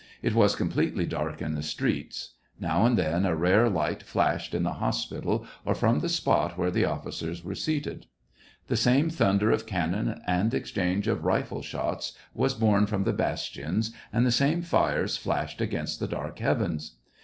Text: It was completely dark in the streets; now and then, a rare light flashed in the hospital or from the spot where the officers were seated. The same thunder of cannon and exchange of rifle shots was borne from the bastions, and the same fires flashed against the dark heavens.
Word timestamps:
It 0.23 0.33
was 0.33 0.55
completely 0.55 1.05
dark 1.05 1.43
in 1.43 1.53
the 1.53 1.61
streets; 1.61 2.33
now 2.59 2.87
and 2.87 2.97
then, 2.97 3.23
a 3.23 3.35
rare 3.35 3.69
light 3.69 4.01
flashed 4.01 4.55
in 4.55 4.63
the 4.63 4.73
hospital 4.81 5.45
or 5.63 5.75
from 5.75 5.99
the 5.99 6.09
spot 6.09 6.57
where 6.57 6.71
the 6.71 6.85
officers 6.85 7.43
were 7.43 7.53
seated. 7.53 8.07
The 8.65 8.77
same 8.77 9.11
thunder 9.11 9.51
of 9.51 9.67
cannon 9.67 10.19
and 10.25 10.55
exchange 10.55 11.07
of 11.07 11.23
rifle 11.23 11.61
shots 11.61 12.13
was 12.33 12.55
borne 12.55 12.87
from 12.87 13.03
the 13.03 13.13
bastions, 13.13 13.93
and 14.11 14.25
the 14.25 14.31
same 14.31 14.63
fires 14.63 15.17
flashed 15.17 15.61
against 15.61 15.99
the 15.99 16.07
dark 16.07 16.39
heavens. 16.39 16.95